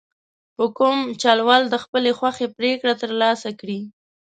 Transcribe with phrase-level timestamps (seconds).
[0.55, 3.79] په کوم چل ول د خپلې خوښې پرېکړه ترلاسه کړي.